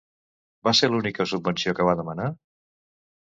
[0.67, 2.27] Va ser l'única subvenció que va demanar?